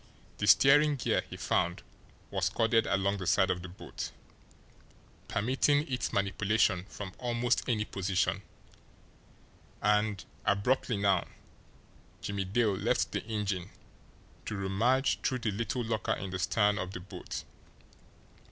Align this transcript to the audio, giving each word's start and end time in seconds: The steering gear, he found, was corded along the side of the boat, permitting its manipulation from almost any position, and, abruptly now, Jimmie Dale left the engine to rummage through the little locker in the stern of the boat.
The 0.39 0.47
steering 0.47 0.95
gear, 0.95 1.21
he 1.29 1.37
found, 1.37 1.83
was 2.31 2.49
corded 2.49 2.87
along 2.87 3.17
the 3.17 3.27
side 3.27 3.51
of 3.51 3.61
the 3.61 3.69
boat, 3.69 4.09
permitting 5.27 5.87
its 5.87 6.11
manipulation 6.11 6.85
from 6.85 7.13
almost 7.19 7.69
any 7.69 7.85
position, 7.85 8.41
and, 9.79 10.25
abruptly 10.43 10.97
now, 10.97 11.27
Jimmie 12.19 12.45
Dale 12.45 12.73
left 12.75 13.11
the 13.11 13.23
engine 13.25 13.69
to 14.47 14.57
rummage 14.57 15.19
through 15.21 15.37
the 15.37 15.51
little 15.51 15.83
locker 15.83 16.13
in 16.13 16.31
the 16.31 16.39
stern 16.39 16.79
of 16.79 16.93
the 16.93 16.99
boat. 16.99 17.43